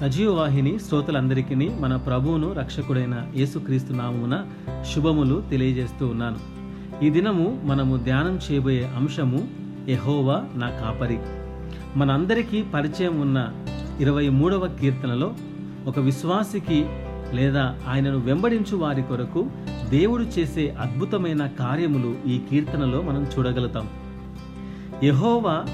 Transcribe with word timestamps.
సజీవ 0.00 0.32
వాహిని 0.32 0.78
శ్రోతలందరికీ 0.88 1.54
మన 1.54 1.96
ప్రభువును 1.96 2.52
రక్షకుడైన 2.52 3.26
యేసుక్రీస్తు 3.36 3.92
నామమున 3.92 4.44
శుభములు 4.94 5.42
తెలియజేస్తూ 5.50 6.06
ఉన్నాను. 6.06 6.38
ఈ 7.04 7.10
దినము 7.10 7.60
మనము 7.64 7.96
ధ్యానం 7.96 8.38
చేయబోయే 8.38 8.90
అంశము 8.96 9.48
ఎహోవా 9.88 10.44
నా 10.54 10.70
కాపరి. 10.70 11.18
మనందరికీ 11.96 12.62
పరిచయం 12.74 13.20
ఉన్న 13.20 13.48
ఇరవై 14.00 14.28
మూడవ 14.28 14.68
కీర్తనలో 14.80 15.34
ఒక 15.86 15.98
విశ్వాసికి 15.98 16.86
లేదా 17.32 17.78
ఆయనను 17.88 18.18
వెంబడించు 18.18 18.76
వారి 18.76 19.02
కొరకు 19.02 19.46
దేవుడు 19.90 20.22
చేసే 20.22 20.76
అద్భుతమైన 20.80 21.46
కార్యములు 21.46 22.28
ఈ 22.28 22.40
కీర్తనలో 22.50 23.02
మనం 23.02 23.26
చూడగలుగుతాం. 23.38 23.88
యహోవా 25.04 25.64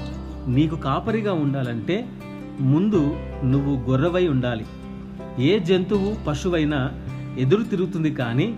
నీకు 0.47 0.75
కాపరిగా 0.75 1.33
ఉండాలంటే 1.33 2.05
ముందు 2.59 3.15
నువ్వు 3.43 3.89
గొర్రవై 3.89 4.27
ఉండాలి. 4.27 4.65
ఏ 5.39 5.59
జంతువు 5.59 6.25
పశువైనా 6.27 6.91
ఎదురు 7.37 7.63
తిరుగుతుంది 7.63 8.11
కానీ 8.11 8.57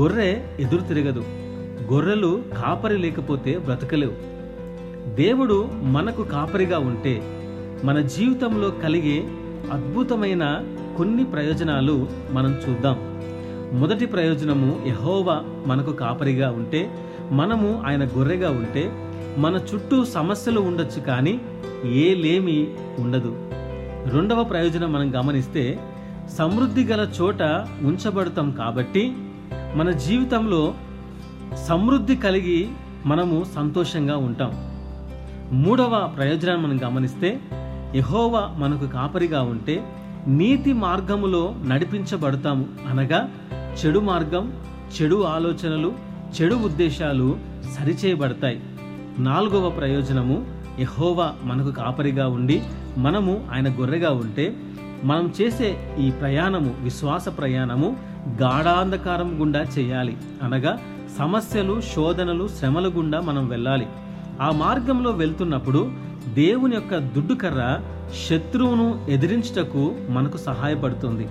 గొర్రె 0.00 0.42
ఎదురు 0.60 0.80
తిరగదు. 0.80 1.24
గొర్రెలు 1.92 2.42
కాపరి 2.62 2.98
లేకపోతే 2.98 3.58
బ్రతకలేవు. 3.58 4.32
దేవుడు 5.14 5.68
మనకు 5.82 6.22
కాపరిగా 6.22 6.78
ఉంటే 6.78 7.22
మన 7.84 8.00
జీవితంలో 8.00 8.70
కలిగే 8.70 9.20
అద్భుతమైన 9.72 10.64
కొన్ని 10.96 11.24
ప్రయోజనాలు 11.24 12.08
మనం 12.30 12.50
చూద్దాం. 12.50 12.96
మొదటి 13.80 14.06
ప్రయోజనము 14.06 14.82
యహోవా 14.86 15.44
మనకు 15.66 15.92
కాపరిగా 15.92 16.50
ఉంటే 16.50 16.90
మనము 17.30 17.82
ఆయన 17.86 18.04
గొర్రెగా 18.04 18.50
ఉంటే 18.50 19.01
మన 19.38 19.60
చుట్టూ 19.74 20.04
సమస్యలు 20.04 20.60
ఉండొచ్చు 20.60 21.00
కానీ 21.00 21.40
ఏ 21.84 22.14
లేమి 22.14 22.74
ఉండదు. 22.98 23.36
రెండవ 24.16 24.44
ప్రయోజనం 24.44 24.92
మనం 24.92 25.14
గమనిస్తే 25.14 25.80
సమృద్ధి 26.38 26.84
గల 26.84 27.08
చోట 27.20 27.42
ఉంచబడతాం 27.82 28.50
కాబట్టి 28.50 29.12
మన 29.74 29.90
జీవితంలో 29.90 30.74
సమృద్ధి 31.54 32.16
కలిగి 32.16 32.68
మనము 33.06 33.46
సంతోషంగా 33.56 34.16
ఉంటాం. 34.16 34.52
మూడవ 35.52 36.12
ప్రయోజనాన్ని 36.16 36.66
మనం 36.66 36.80
గమనిస్తే 36.84 37.40
యహోవా 37.94 38.54
మనకు 38.58 38.86
కాపరిగా 38.86 39.42
ఉంటే 39.42 39.84
నీతి 40.26 40.72
మార్గములో 40.72 41.54
నడిపించబడతాము 41.66 42.66
అనగా 42.90 43.28
చెడు 43.72 43.98
మార్గం 43.98 44.52
చెడు 44.92 45.22
ఆలోచనలు 45.22 45.92
చెడు 46.40 46.54
ఉద్దేశాలు 46.54 47.38
సరిచేయబడతాయి. 47.78 48.60
నాలుగవ 49.18 49.70
ప్రయోజనము 49.70 50.46
యహోవా 50.80 51.32
మనకు 51.44 51.70
కాపరిగా 51.70 52.28
ఉండి 52.28 52.62
మనము 52.98 53.48
ఆయన 53.52 53.68
గొర్రెగా 53.68 54.10
ఉంటే 54.10 54.56
మనం 55.04 55.32
చేసే 55.40 55.96
ఈ 55.98 56.10
ప్రయాణము 56.10 56.74
విశ్వాస 56.80 57.28
ప్రయాణము 57.28 57.96
గాఢాంధకారం 58.42 59.40
గుండా 59.40 59.60
చేయాలి. 59.60 60.16
అనగా 60.42 60.78
సమస్యలు 61.18 61.80
శోధనలు 61.80 62.48
శ్రమల 62.48 62.88
గుండా 62.88 63.20
మనం 63.20 63.48
వెళ్ళాలి. 63.48 63.86
ఆ 64.40 64.50
మార్గంలో 64.50 65.10
వెళ్తున్నప్పుడు 65.10 65.90
దేవుని 66.34 66.74
యొక్క 66.74 66.96
దుడ్డు 66.96 67.34
కర్ర 67.34 67.80
శత్రువును 68.28 69.06
ఎదిరించుటకు 69.08 69.96
మనకు 70.08 70.36
సహాయపడుతుంది. 70.36 71.28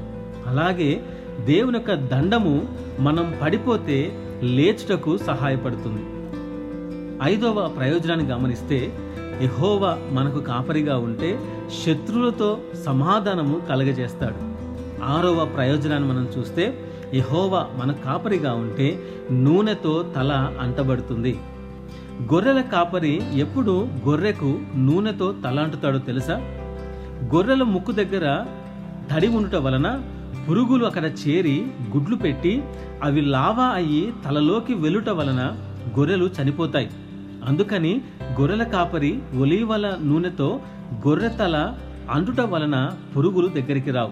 అలాగే 0.48 1.04
దేవుని 1.46 1.78
యొక్క 1.78 1.94
దండము 1.94 2.68
మనం 3.00 3.36
పడిపోతే 3.42 4.28
లేచుటకు 4.44 5.18
సహాయపడుతుంది. 5.18 6.21
ఐదవ 7.24 7.68
ప్రయోజనాన్ని 7.78 8.26
గమనిస్తే 8.28 8.78
యహోవా 9.42 9.98
మనకు 10.12 10.40
కాపరిగా 10.40 10.98
ఉంటే 10.98 11.40
శత్రువులతో 11.82 12.60
సమాధానము 12.86 13.62
కలగజేస్తాడు. 13.70 14.40
ఆరవ 15.04 15.46
ప్రయోజనాన్ని 15.56 16.10
మనం 16.10 16.28
చూస్తే 16.38 16.66
యహోవా 17.14 17.68
మన 17.78 17.92
కాపరిగా 17.92 18.54
ఉంటే 18.54 18.88
నూనెతో 19.32 20.06
తల 20.16 20.32
అంటబడుతుంది. 20.62 21.40
గొర్రెల 22.34 22.62
కాపరి 22.62 23.22
ఎప్పుడు 23.34 23.88
గొర్రెకు 24.08 24.60
నూనెతో 24.76 25.34
తల 25.44 25.60
అంటుతాడో 25.60 25.98
తెలుసా? 25.98 26.36
గొర్రెల 27.36 27.64
ముక్కు 27.64 27.92
దగ్గర 27.92 28.26
తడి 29.12 29.28
ఉండుట 29.28 29.56
వలన 29.56 30.02
పురుగులు 30.50 30.86
అక్కడ 30.86 31.06
చేరి 31.06 31.66
గుడ్లు 31.98 32.16
పెట్టి 32.16 32.64
అవి 33.04 33.22
లావా 33.22 33.66
అయ్యి 33.66 34.14
తలలోకి 34.26 34.74
వెలుట 34.74 35.10
వలన 35.10 35.58
గొర్రెలు 36.00 36.30
చనిపోతాయి. 36.42 36.90
అందుకని 37.46 38.02
గొర్రెల 38.40 38.64
కాపరి 38.64 39.20
ఒలీవల 39.40 39.98
నూనెతో 40.04 40.60
గొర్రె 41.08 41.30
తల 41.30 41.74
అంటుట 42.12 42.42
వలన 42.42 42.92
పురుగులు 43.18 43.48
దగ్గరికి 43.48 43.92
రావు. 43.92 44.12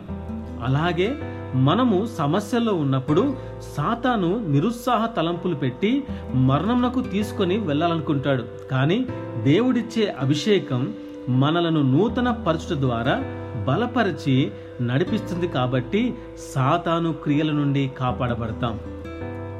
అలాగే 0.63 1.15
మనము 1.55 2.07
సమస్యల్లో 2.17 2.73
ఉన్నప్పుడు 2.73 3.37
సాతాను 3.77 4.47
నిరుత్సాహ 4.47 5.05
తలంపులు 5.05 5.55
పెట్టి 5.55 6.03
మరణంనకు 6.33 7.01
తీసుకొని 7.01 7.57
వెళ్ళాలనుకుంటాడు. 7.57 8.43
కానీ 8.71 9.05
దేవుడిచ్చే 9.43 10.15
అభిషేకం 10.19 10.93
మనలను 11.29 11.81
నూతన 11.81 12.31
పరచుట 12.31 12.77
ద్వారా 12.77 13.23
బలపరిచి 13.67 14.51
నడిపిస్తుంది 14.81 15.47
కాబట్టి 15.47 16.13
సాతాను 16.55 17.13
క్రియల 17.13 17.51
నుండి 17.51 17.91
కాపాడబడతాం. 17.99 18.79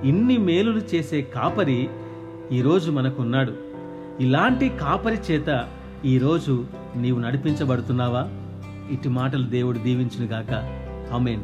ఇన్ని 0.04 0.38
మేలులు 0.38 0.82
చేసే 0.96 1.22
కాపరి 1.22 1.90
ఈరోజు 2.52 2.92
మనకున్నాడు. 2.92 3.54
ఇలాంటి 4.20 4.70
కాపరి 4.70 5.18
చేత 5.32 5.68
ఈరోజు 6.06 6.66
నీవు 6.96 7.20
నడిపించబడుతున్నావా? 7.20 8.30
ఇటు 8.92 9.10
మాటలు 9.10 9.44
దేవుడు 9.44 9.78
దీవించునుగాక. 9.78 10.52
అమేన్ 11.14 11.44